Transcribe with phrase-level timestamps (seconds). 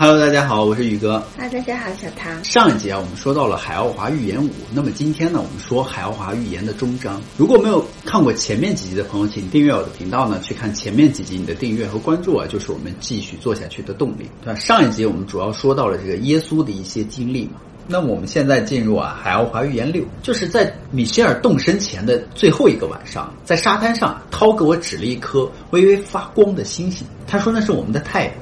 [0.00, 1.14] Hello，大家好，我是宇哥。
[1.36, 2.44] 啊，大家好，小唐。
[2.44, 7.20] 上一集啊，我们说到了《海奥华预言五》，那么今天呢，我们说《海奥华预言》的终章。
[7.36, 11.36] 如果没有看过前面几集的朋友，请订阅我的频道呢，去看前面几集。
[11.36, 14.30] 你的订阅和关注啊，就是我们继续做下去的动力。
[14.44, 14.54] 那？
[14.54, 17.54] 上一集我们主要说到了这个耶稣的一些经历嘛。
[17.88, 28.32] 那么我们现在进入啊，《海奥华预言六》，就是在米歇尔动身前的最后一个晚上，在沙滩上，涛给我指了一颗微微发光的星星，他说那是我们的太阳。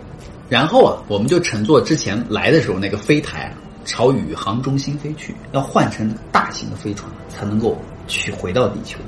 [0.49, 3.53] 然后啊，我们就乘坐之前来的时候那个飞台，
[3.85, 5.35] 朝宇航中心飞去。
[5.53, 7.77] 要换成大型的飞船才能够
[8.07, 8.99] 去回到地球。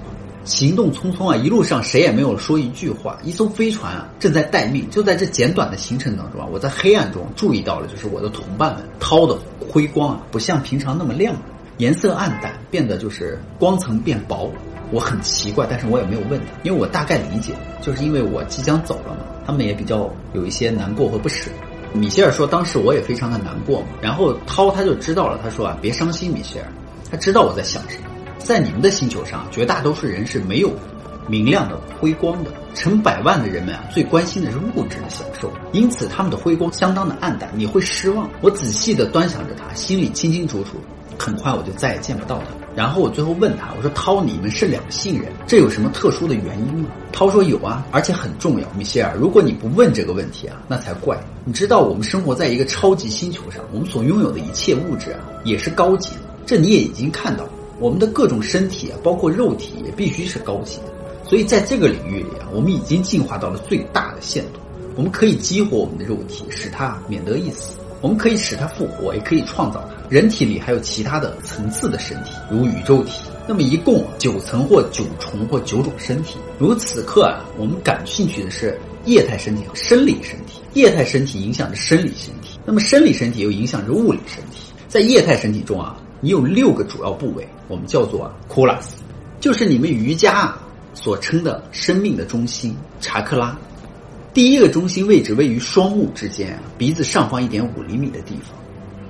[0.44, 3.18] 行动匆匆啊，一路上谁也没有说一句话。
[3.22, 4.88] 一艘飞船啊正在待命。
[4.90, 11.40] 就在这简短的行程当中啊，我在黑暗中注意到了，就是我的同伴们掏的辉光啊，不像平常那么亮了，
[11.76, 14.50] 颜色暗淡，变得就是光层变薄。
[14.90, 17.52] 我很奇怪，但是我也没有问他，因为我大概理解，
[17.82, 21.50] 就是因为我即将走了嘛，他们也比较有一些难过和不舍。
[21.92, 23.88] 米歇尔说，当时我也非常的难过嘛。
[24.00, 26.66] 然后涛他就知道了，他说啊，别伤心，米歇尔，
[27.10, 28.04] 他知道我在想什么。
[28.38, 30.70] 在你们的星球上，绝大多数人是没有
[31.26, 38.28] 明亮的辉光的，成百万的人们啊，最关心的是物质的享受，因此他们的辉光相当的暗淡，你会失望。
[38.40, 40.76] 我仔细的端详着他，心里清清楚楚，
[41.18, 42.67] 很快我就再也见不到他。
[42.78, 46.88] 然后我最后问他，我说涛，你们是两性人，这有什么特殊的原因吗？
[47.10, 48.68] 涛说有啊，而且很重要。
[48.78, 51.18] 米歇尔，如果你不问这个问题啊，那才怪。
[51.44, 56.20] 你知道我们生活在一个超级星球上，我们所拥有的一切物质啊，也是高级的。
[56.46, 57.48] 这你也已经看到，
[57.80, 60.94] 我们的各种身体啊，包括肉体也必须是高级的。
[61.28, 64.60] 所以在这个领域里啊，我们已经进化到了最大的限度。
[64.94, 67.77] 我们可以激活我们的肉体，使它免得一死。
[68.00, 69.96] 我们可以使它复活，也可以创造它。
[70.08, 73.24] 人体里还有其他的层次的身体，如宇宙体。
[73.46, 76.36] 那么一共九层或九重或九种身体。
[76.58, 80.60] 如此刻啊，我们感兴趣的是液态身体和生理身体。
[80.74, 84.72] 液态身体影响着生理身体，那么生理身体又影响着物理身体。
[84.86, 88.96] 在液态身体中啊，你有六个主要部位，我们叫做库拉斯，
[89.40, 90.62] 就是你们瑜伽啊
[90.94, 93.58] 所称的生命的中心查克拉。
[94.34, 98.56] 第一个中心位置位于双目之间，鼻子上方一点五厘米的地方。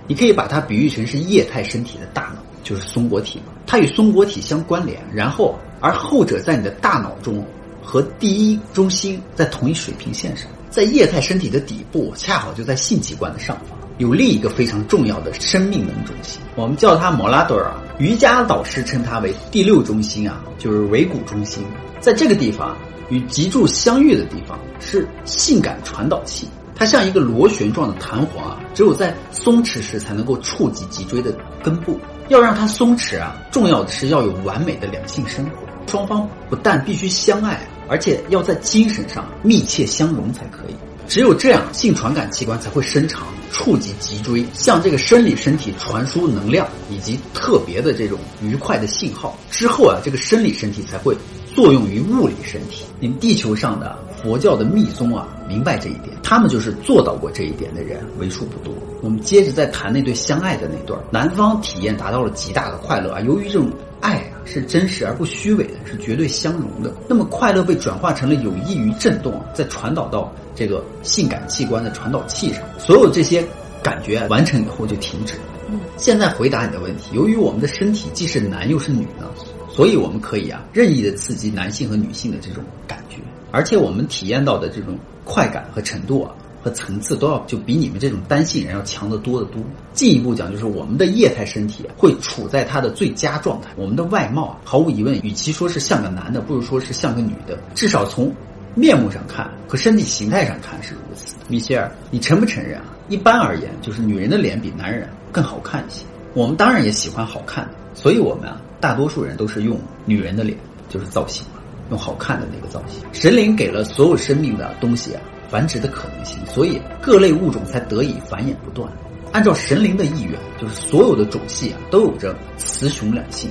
[0.07, 3.53] 你可以把它比喻成是液态身体的大脑，就是松果体嘛。
[3.67, 7.45] 它与松果体相关联，然后而后者在你的大脑中
[7.83, 10.49] 和第一中心在同一水平线上。
[10.71, 17.73] 在液态身体的底部，恰好就在性器官的上方，有另一个非常重要的生命能中心，我们叫它摩拉多尔。
[17.99, 21.63] 瑜伽导师称它为第六中心啊，就是尾骨中心。
[22.01, 22.77] 在这个地方。
[23.11, 31.99] 与脊柱相遇的地方是性感传导器，它像一个螺旋状的弹簧啊，只有在松弛时才能够触及脊椎的根部。
[32.29, 35.53] 要让它松弛啊，重要的是要有完美的两性生活，
[35.87, 40.75] 双方不但必须相爱，而且要在精神上密切相融才可以。
[41.09, 49.37] 只有这样，性传感器官才会伸长，触及脊椎，向这个生理身体传输能量以及特别的这种愉快的信号。
[49.51, 51.17] 之后啊，这个生理身体才会。
[51.55, 58.75] 作用于物理身体，你们地球上的佛教的密宗啊，明白这一点，他们就是做到过这一点的人为数不多。
[59.03, 63.71] 我们接着再谈那对相爱的那对儿，男方体验达到了极大的快乐啊，由于这种
[64.01, 66.93] 爱啊是真实而不虚伪的，是绝对相融的。
[67.09, 73.45] 那么快乐被转化成了有益于震动，再传导到这个性感器官的传导器上，所有这些
[73.83, 75.35] 感觉完成以后就停止。
[75.71, 79.29] 嗯， 现在回答你的问题，由于我们的身体既是男又是女呢。
[79.71, 83.19] 所以我们可以啊任意的刺激男性和女性的这种感觉，
[83.51, 89.63] 而且我们体验到的这种快感和程度啊和层次都要就比你们这种单性人要强得多得多。
[89.93, 93.71] 进一步讲，就是我们的液态身体会处在它的最佳状态。
[93.77, 97.59] 我们的外貌啊，毫无疑问，与其说是像个男的，不如说是像个女的。
[97.75, 98.33] 至少从
[98.75, 101.37] 面目上看和身体形态上看是如此。
[101.49, 102.85] 米歇尔，你承不承认啊？
[103.09, 106.05] 一般而言，就是女人的脸比男人更好看一些。
[106.35, 108.61] 我们当然也喜欢好看的，所以我们啊。
[108.81, 110.57] 大多数人都是用女人的脸，
[110.89, 111.45] 就是造型
[111.91, 113.03] 用好看的那个造型。
[113.13, 118.91] 神灵给了所有生命的东西啊繁殖的可能性，所以各类物种才得以繁衍不断。
[119.33, 123.51] 按照神灵的意愿，就是所有的种系啊都有着雌雄两性。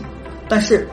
[0.50, 0.88] 但是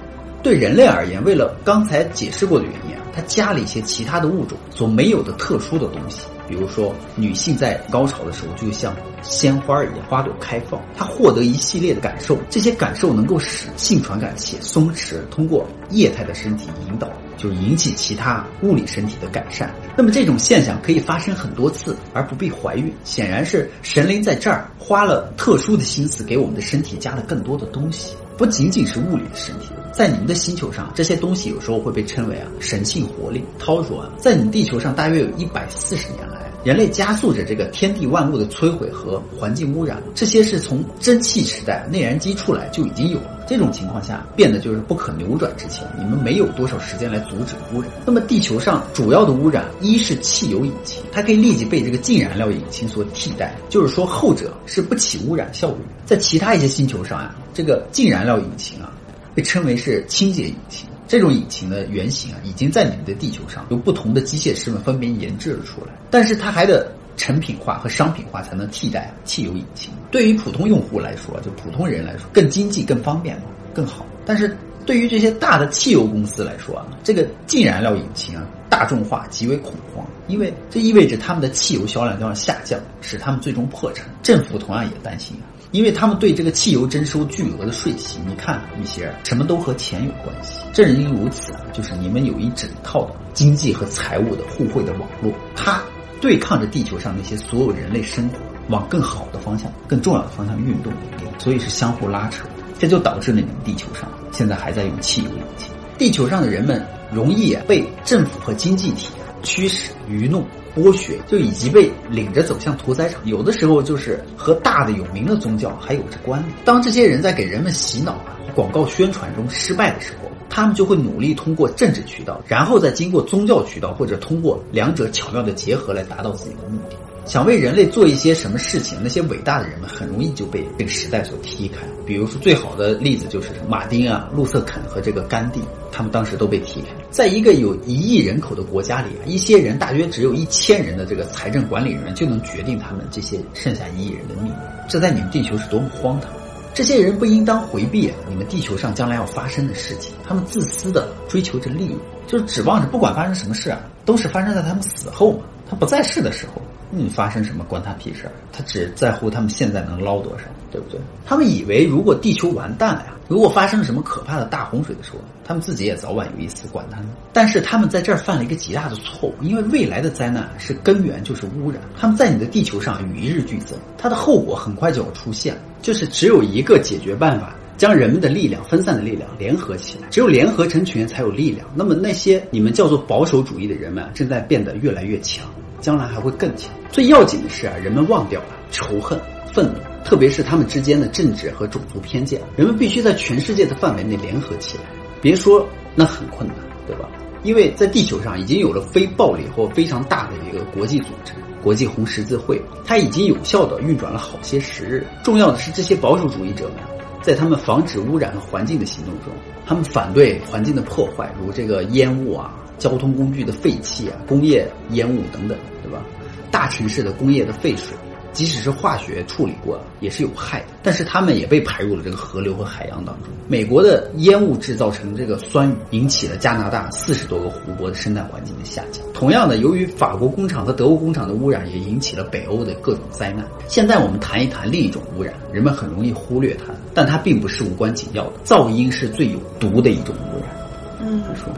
[0.45, 6.21] 对人类而言，为了刚才解释过的原因啊，它加了一些其他的物种所没有的特殊的东西。
[6.47, 17.09] 比如说，女性在高潮的时候就像鲜花一样，花朵开放，她获得一系列的感受，这些感受能够使性传感器松弛，通过液态的身体引导，
[17.39, 19.75] 就引起其他物理身体的改善。
[19.97, 29.69] 那么这种现象可以发生很多次而不必怀孕，显然是神灵在这儿花了特殊的心思，给我们的身体加了更多的东西，不仅仅是物理的身体。
[29.93, 33.45] 在你们的星球上，这些东西有时候会被称为啊神性活力。
[33.59, 36.34] 涛说啊，在你们地球上大约有一百四十年了。
[36.65, 43.45] 人类加速着这个天地万物的摧毁和环境污染，这些是从蒸汽时代内燃机出来就已经有了。
[43.47, 47.91] 这种情况下变得就是不可扭转之情，你们没有多少时间来阻止污染。
[48.07, 55.77] 那么地球上主要的污染，一是汽油引擎，它可以立即被这个净燃料引擎所替代，就是说后者是不起污染效率。
[56.07, 58.91] 在其他一些星球上呀，这个净燃料引擎啊，
[59.35, 60.89] 被称为是清洁引擎。
[61.07, 69.93] 这种引擎的原型啊，已经在你们的地球上由不同的机械师们分别研制了出来，但是它还得成品化和商品化才能替代汽油引擎。
[70.11, 74.05] 对于普通用户来说，就普通人来说，更经济、更方便嘛、更好。
[74.27, 74.57] 但是
[74.87, 84.07] 对于这些大的汽油公司来说啊，这个净燃料引擎啊，大众化极为恐慌，因为这意味着他们的汽油销量将要下降，使他们最终破产。
[84.23, 85.45] 政府同样也担心啊。
[85.75, 90.61] 因为他们对这个汽油征收巨额的税息，你看米歇尔，什么都和钱有关系。
[90.73, 95.83] 正因如此啊，就是你们有一整套的经济和财务的互惠的网络，它
[96.21, 98.39] 对抗着地球上那些所有人类生活
[98.69, 100.93] 往更好的方向、更重要的方向运动，
[101.39, 102.47] 所以是相互拉扯。
[102.79, 105.73] 这就导致了你们地球上现在还在用汽油引擎。
[105.99, 106.81] 地球上的人们
[107.13, 109.09] 容易被政府和经济体
[109.45, 110.45] 驱使、愚弄。
[110.75, 116.53] 剥削就以及被领着走向屠宰场，有的时候就是和大的有名的宗教还有着关联。
[116.65, 118.21] 当这些人在给人们洗脑、
[118.57, 126.97] 广告宣传中失败的时候，他们就会努力通过政治渠道，然后再经过宗教渠道或者通过两者巧妙的结合来达到自己的目的。
[127.27, 131.79] 想为人类做一些什么事情，那些伟大的人们很容易就被这个时代所踢开。
[132.05, 135.61] 比如说，最好的例子就是马丁啊、路瑟肯和这个甘地，
[135.91, 136.89] 他们当时都被踢开。
[137.11, 144.59] 在一个有一亿人口的国家里啊，一些人大约只有一千人的这个财政管理人员就能决定他们这些剩下一亿人的命运。
[144.87, 146.31] 这在你们地球是多么荒唐！
[146.75, 150.13] 这些人不应当回避啊，你们地球上将来要发生的事情。
[150.27, 155.45] 他们自私的追求着利益，就是指望着不管发生什么事啊，都是发生在他们死后嘛。
[155.67, 156.61] 他不在世的时候。
[156.97, 158.33] 你发生什么关他屁事儿？
[158.53, 161.01] 他只在乎他们现在能捞多少，对不对？
[161.25, 167.09] 他们以为如果地球完蛋了呀，如果发生了什么可怕的大洪水的时候，他们自己也早晚有一死管他呢。
[167.33, 181.67] 但是他们在这儿犯了一个极大的错误，因为未来的灾难是根源就是污染，他们在你的地球上与日俱增，它的后果很快就要出现，就是只有一个解决办法，将人们的力量分散的力量联合起来，只有联合成群才有力量。
[181.75, 185.47] 那么那些你们叫做保守主义的人们正在变得越来越强。
[185.81, 186.73] 将来还会更强。
[186.91, 189.21] 最要紧的是啊，人们忘掉了仇恨、
[189.53, 192.41] 愤怒，特别是他们之间的政治和种族偏见。
[192.57, 194.85] 人们必须在全世界的范围内联合起来。
[195.21, 196.57] 别说那很困难，
[196.87, 197.09] 对吧？
[197.43, 205.07] 因为在地球上已经有了非暴力或非常大的一个国际组织——国际红十字会，它已经有效的运转了好些时日。
[205.23, 206.77] 重要的是，这些保守主义者们
[207.23, 209.33] 在他们防止污染环境的行动中，
[209.67, 212.55] 他们反对环境的破坏，如这个烟雾啊。
[212.79, 216.03] 交通工具的废气啊，工业烟雾等等，对吧？
[216.51, 217.97] 大城市的工业的废水，
[218.33, 220.67] 即使是化学处理过，也是有害的。
[220.85, 223.33] 但是它们也被排入了这个河流和海洋当中。
[223.49, 229.05] 美国的烟雾制造成这个酸雨，引起了加拿大四十多个湖泊的生态环境的下降。
[229.13, 233.45] 同样的，由于法国工厂和德国工厂的污染，也引起了北欧的各种灾难。
[233.67, 238.33] 现在我们谈一谈另一种污染，人们很容易忽略它，但它并不是无关紧要的。
[238.45, 240.57] 噪音是最有毒的一种污染。
[241.01, 241.53] 嗯，说。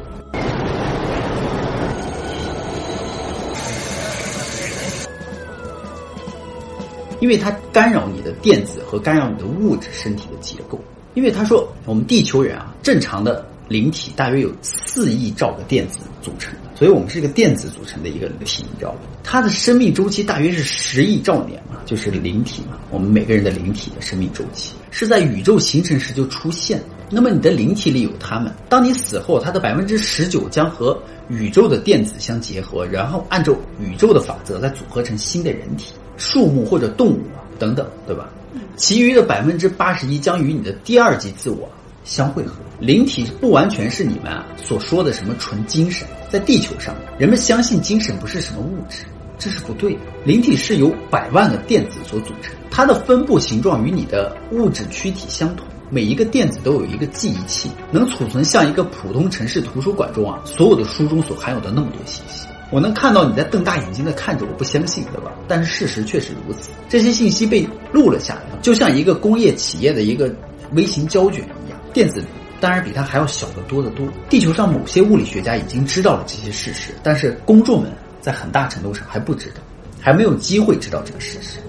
[7.21, 10.81] 因为它干扰你的电子和干扰你的物质身体的结构。
[11.15, 18.99] 因为他说，我们地球人啊，正常的灵体大约有四亿兆个电子组成的，所以我们是一个电子组成的一个体，你知道吧？
[19.25, 22.77] 它的生命周期大约是十亿兆年嘛，就是灵体嘛。
[22.91, 26.83] 我们每个人的灵体的生命周期是在宇宙形成时就出现。
[27.09, 35.95] 那么你的灵体里有它们，当你死后，它的百分之十九将和宇宙的电子相结合，然后按照宇宙的法则再组合成新的人体。
[36.17, 38.29] 树木或者动物啊等等，对吧？
[38.77, 41.69] 其余的百分之八十一将与你的第二级自我
[42.05, 42.55] 相汇合。
[42.79, 46.07] 灵体不完全是你们啊所说的什么纯精神。
[46.29, 49.05] 在地球上，人们相信精神不是什么物质，
[49.39, 50.01] 这是不对的。
[50.25, 55.67] 灵体是由百万个电子所组成，它的分布形状与你的物质躯体相同。
[55.89, 62.49] 每一个电子都有一个记忆器，能储存像一个普通城市图书馆中啊所有的书中所含有的那么多信息。
[62.71, 65.33] 我能看到你在瞪大眼睛的看着我，不相信，对吧？
[65.47, 66.71] 但是事实确实如此。
[66.89, 70.35] 这些信息被录了下来，就像一个工业企业的一个
[70.73, 71.81] 微型胶卷一样。
[71.93, 72.23] 电子
[72.61, 74.07] 当然比它还要小得多得多。
[74.29, 79.61] 地球上某些物理学家已经知道了这些事实，但是公众们在很大程度上还不知道，
[80.01, 81.61] 还没有机会知道这个事实，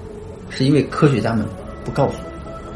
[0.49, 1.45] 是因为科学家们
[1.85, 2.15] 不告诉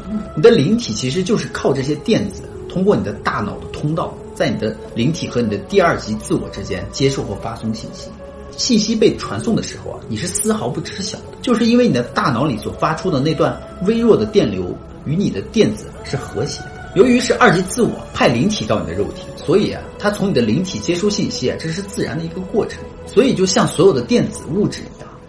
[0.06, 0.16] 你。
[0.36, 4.16] 你的灵体其实就是靠这些电子通过你的大脑的通道。
[4.42, 8.10] 在你的灵体和你的第二级自我之间接受或发送信息，
[8.56, 13.56] 信息被传送的时候啊，你是丝毫不知晓的，就是因为你的大脑里所发出的那段
[13.86, 16.90] 微弱的电流与你的电子是和谐的。
[16.96, 22.82] 由于是二级自我派灵体到你的肉体，所以啊，它从你的灵体接收信息啊，这是自然的一个过程。
[23.06, 24.82] 所以就像所有的电子物质。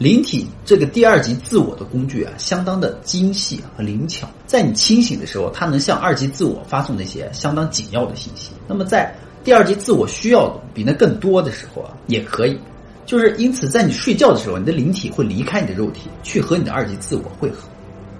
[0.03, 4.27] 灵体这个第二级自我的工具啊，相当的精细和灵巧。
[4.45, 8.51] 在你清醒的时候，它能向二级自我发送那些相当紧要的信息。
[8.67, 12.59] 那么在第二级自我需要的比那更多的时候啊，也可以。
[13.05, 17.59] 就是因此，在你睡觉的时候，你的灵体会离开你的肉体，去和你的二级自我汇合，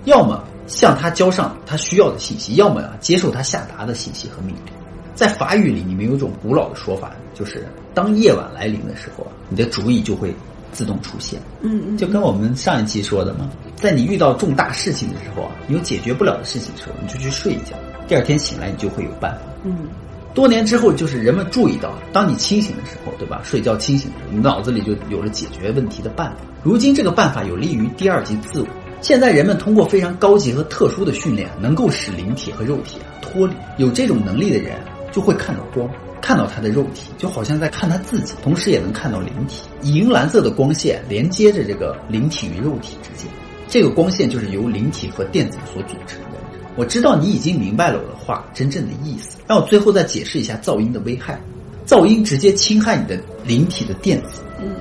[0.06, 4.74] 要么向他交上他需要的信息，要么啊接受他下达的信息和命令。
[5.13, 10.34] 在法语里，你们有一种古老的说法，就是当夜晚来临的时候啊，你的主意就会。
[10.74, 17.77] 自动出现，嗯嗯，就跟我们上一期说的嘛，在你遇到重大事情的时候啊，你有解决不了的事情的时候，你就去睡一觉，
[18.08, 19.42] 第二天醒来你就会有办法。
[19.63, 19.88] 嗯，
[20.34, 23.39] 多年之后，就是人们注意到，当你清醒的时候，对吧？
[23.44, 26.38] 睡觉清醒的时候，你脑子里就有了解决问题的办法。
[26.63, 28.68] 如今这个办法有利于第二级自我。
[29.01, 33.53] 现在人们通过非常高级和特殊的训练，能够使灵体和肉体啊脱离。
[33.77, 34.80] 有这种能力的人
[35.12, 35.89] 就会看到光。
[36.24, 39.63] 看到他的肉体，就好像在看他自己，同时也能看到灵体。
[39.82, 43.30] 银蓝色的光线连接着这个灵体与肉体之间，
[43.68, 46.38] 这个光线就是由灵体和电子所组成的。
[46.77, 51.38] 我知道你已经明白了我的话真正的意思，让我最后再解释一下噪音的危害。
[51.86, 54.42] 噪音直接侵害你的灵体的电子。
[54.62, 54.74] 嗯，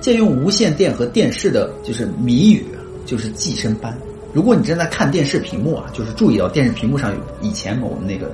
[0.00, 2.64] 借用无线电和电视的，就是谜语，
[3.04, 3.92] 就是寄生斑。
[4.32, 8.30] 如果你正在看电视屏幕啊，就是注意到电视屏幕上有以前我们那个。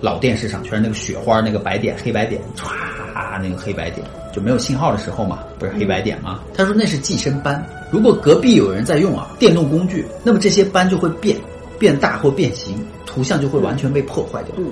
[0.00, 6.40] 老电视上全是那个雪花，那个白点、黑白点，唰，那个黑白点就没有信号的时候嘛，不是黑白点吗？
[6.54, 7.64] 他说那是寄生斑。
[7.90, 11.36] 如果隔壁有人在用啊电动工具，那么这些斑就会变
[11.78, 14.54] 变大或变形，图像就会完全被破坏掉。
[14.58, 14.70] 嗯，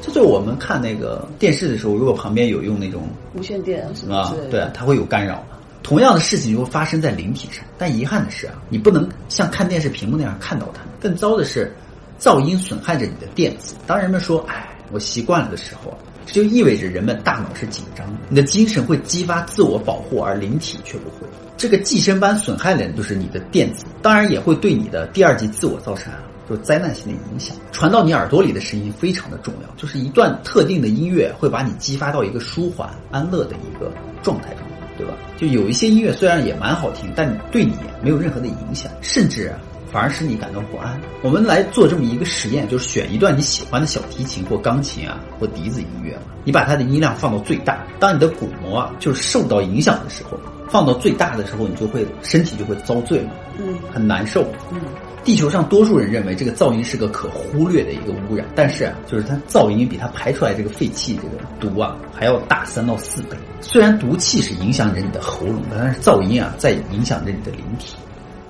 [0.00, 5.44] 这就是我们看那个电视的时候，如果旁边有用那种无线电什么啊，对，它会有干扰。
[5.82, 10.82] 同样的事情就会发生在灵体上，但遗憾的是啊，你不能像看电视屏幕那样看到它。
[11.00, 11.72] 更糟的是。
[12.18, 13.74] 噪音损害着你的电子。
[13.86, 15.96] 当人们说“哎，我习惯了”的时候，
[16.26, 21.26] 这就意味着人们大脑是紧张的，你的精神会激发自我保护，而灵体却不会。
[21.56, 27.56] 这个寄生斑损害的人就是你的电子，当然也会对你的第二级自我造成啊就灾难性的影响。
[27.72, 34.62] 传到你耳朵里的声音非常的重要，就是一段特定的音乐会把你激发到一个舒缓安乐的一个状态中，
[34.96, 35.14] 对吧？
[35.36, 37.72] 就有一些音乐虽然也蛮好听，但对你
[38.02, 39.52] 没有任何的影响，甚至。
[39.90, 41.00] 反而使你感到不安。
[41.22, 47.86] 我们来做这么一个实验，就是选一段你喜欢的小提琴或钢琴啊，或笛子音乐你把它的音量放到最大。
[47.98, 54.46] 当你的鼓膜啊，就是受到影响的时候，放到最大的时候，你就会身体就会遭罪嘛，嗯，很难受。
[54.70, 54.80] 嗯，
[55.24, 63.36] 地球上多数人认为这个噪音是个可忽略的一个污染，但是啊，就是它噪音比它排出来这个废气这个毒啊还要大三到四倍。
[63.60, 67.96] 虽然毒气是影响着你的喉咙的，但是噪音啊在影响着你的灵体。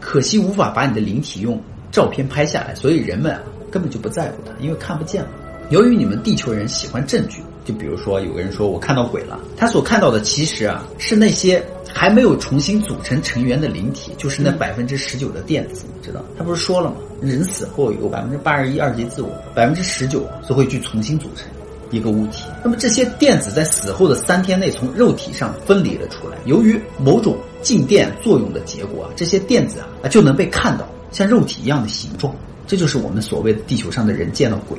[0.09, 1.61] 可惜无法把你的灵体用
[1.93, 5.29] 照片拍下来，所以人们啊根本就不在乎它，因为看不见了。
[5.69, 11.63] 由于你们地球人喜欢证据，就比如说有个人说我看到鬼了，他所看到的其实啊是那些
[11.93, 16.25] 还没有重新组成成员的灵体，就是那百分之十九的电子，你知道？
[16.39, 16.97] 他不是说了吗？
[17.21, 21.47] 人死后有百分之八十一二级自我，百分之十九是会去重新组成。
[21.91, 26.37] 一个物体，那么这些电子在死后的三天内从肉体上分离了出来。
[26.45, 32.35] 由于某种静电作用的结果啊，这些电子啊就能被看到，像肉体一样的形状。
[32.67, 34.79] 这就是我们所谓的地球上的人见到鬼。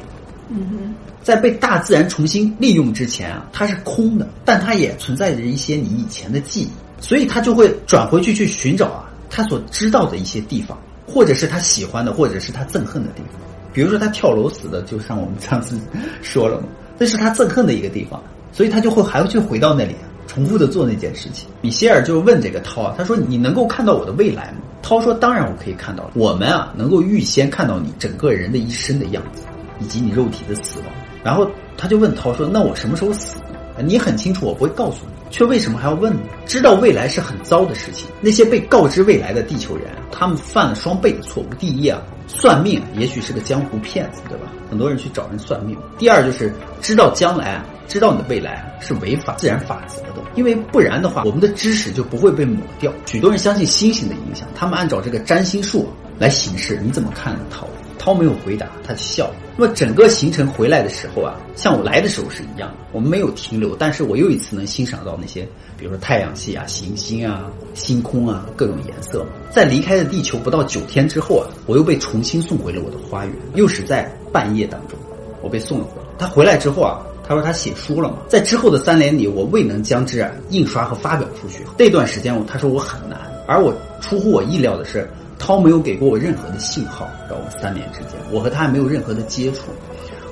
[0.49, 6.69] 嗯哼，在被大自然重新利用之前啊，它是空的，但它也存在着一些你以前的记忆，
[7.01, 13.41] 所以它就会转回去去寻找啊他所知道的一些地方，或者是他喜欢的，或者是他憎恨的地方。
[13.71, 15.79] 比如说他跳楼死的，就像我们上次
[16.23, 16.67] 说了嘛。
[16.99, 19.95] 那是他憎恨的一个地方，所以他就会还会去回到那里，
[20.27, 21.49] 重复的做那件事情。
[21.61, 26.11] 米歇尔就问这个涛啊，他说：“你能够看到我的未来吗？”涛说：“当然我可以看到。
[26.13, 29.43] 我们啊，能够预先看到你整个人的一生的样子，
[29.79, 30.87] 以及你肉体的死亡。”
[31.23, 33.37] 然后他就问涛说：“那我什么时候死？
[33.81, 36.19] 你很清楚，我不会告诉你，却为什么还要问呢？
[36.45, 38.07] 知道未来是很糟的事情。
[38.19, 41.47] 那些被告知未来的地球人，他们犯了双倍的错误。
[41.57, 44.45] 第一啊。”算命也许是个江湖骗子，对吧？
[44.69, 45.75] 很多人去找人算命。
[45.97, 52.93] 第二就是知道将来啊，知道你的未来是违法自然法则的，因为不然的话，我们的知识就不会被抹掉。
[53.07, 56.79] 许多人相信星星的影响，他们按照这个占星术来行事。
[56.83, 57.67] 你怎么看，涛？
[57.97, 59.35] 涛没有回答，他笑了。
[59.59, 65.45] 那么整个行程回来的时候啊，像我来的时候是一样，我们没有停留，但是我又一次能欣赏到那些，
[65.77, 69.25] 比如说太阳系啊、行星啊、星空啊各种颜色。
[69.51, 74.97] 在离开的地球不到九天之后啊，我又被重新送回了我的花园，又是在半夜当中，
[75.41, 76.07] 我被送了回来。
[76.17, 77.05] 他回来之后啊。
[77.27, 81.63] 他说他写书了嘛，在之后的三年里，我未能将之啊印刷和发表出去。
[81.77, 85.07] 那段时间，他说我很难，而我出乎我意料的是，
[85.39, 87.09] 涛没有给过我任何的信号。
[87.27, 89.71] 在我们三年之间，我和他没有任何的接触，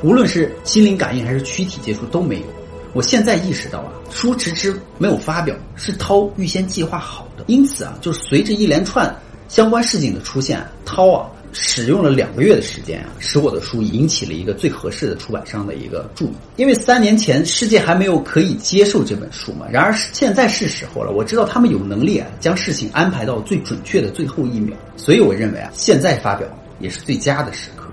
[0.03, 2.43] 无论是心灵感应还是躯体接触都没有。
[2.93, 9.13] 我现在意识到啊，书迟迟没有发表是涛预先计划好的，因此啊，就随着一连串
[9.47, 11.29] 相关事情的出现，涛啊。
[11.53, 16.33] 使用了两个月的时间啊，使我的书引起了一个最合适的出版商的一个注意。
[16.55, 21.11] 因为三年前世界还没有可以接受这本书嘛，然而现在是时候了。
[21.11, 26.47] 我知道他们有能力啊，将事情安排到最准确的最后一秒，所以我认为啊，现在发表
[26.79, 27.85] 也是最佳的时刻。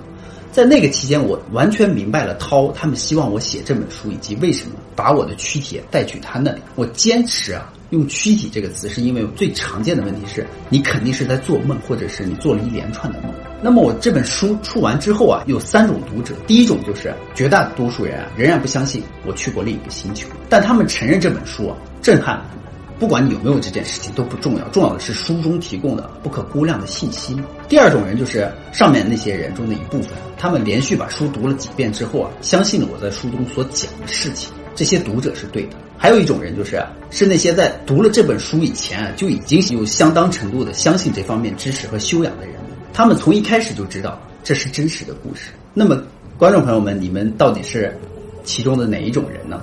[0.53, 6.61] 在那个期间，我完全明白了涛他们希望我写这本书，以及为什么把我的躯体带去他那里。
[6.77, 7.73] 我坚持啊。
[7.95, 13.33] 用躯体这个词，是因为最常见的问题是你肯定是在做梦，或者是你做了一连串的梦。
[13.63, 16.35] 那么我这本书出完之后啊，有三种读者。
[16.47, 22.51] 第一种就是绝大多数人啊，仍然不相信我去过另一个星球，但他们承认这本书啊震撼了。
[22.97, 27.37] 不管你有没有这件事情都不重要，重要的是书中提供的不可估量的信息。
[27.69, 34.53] 第二种人就是上面那些人中的一部分，他们连续把书读了几遍之后啊，相信了我在书中所讲的事情。
[34.77, 35.77] 这些读者是对的。
[36.05, 42.57] 还有一种人，就是是那些在读了这本书以前就已经有相当程度的相信这方面知识和修养的人
[42.93, 45.49] 他们从一开始就知道这是真实的故事。
[45.73, 45.99] 那么，
[46.37, 47.99] 观众朋友们，你们到底是
[48.45, 49.63] 其中的哪一种人呢？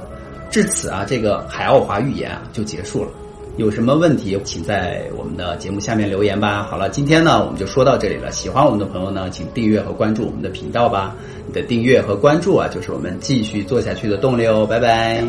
[0.50, 3.12] 至此啊，这个海奥华预言啊就结束了。
[3.58, 6.64] 有什么问题，请在我们的节目下面留言吧。
[6.64, 8.32] 好了，今天呢我们就说到这里了。
[8.32, 11.16] 喜欢我们的朋友呢，请订阅和关注我们的频道吧。
[11.46, 14.66] 你的订阅和关注啊，就是我们继续做下去的动力哦。
[14.66, 15.22] 拜拜。